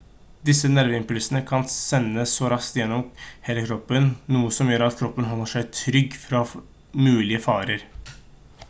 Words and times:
disse 0.49 0.69
nerveimpulsene 0.75 1.41
kan 1.51 1.67
sendes 1.73 2.33
så 2.39 2.49
raskt 2.53 2.79
gjennom 2.79 3.03
hele 3.49 3.65
kroppen 3.67 4.09
noe 4.37 4.57
som 4.59 4.73
gjør 4.75 4.87
at 4.87 4.99
kroppen 5.05 5.29
holder 5.33 5.53
seg 5.53 5.71
trygg 5.83 6.19
fra 6.25 6.45
mulige 7.11 7.47
farer 7.49 7.89